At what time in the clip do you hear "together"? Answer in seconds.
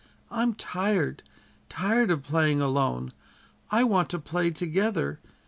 4.49-5.19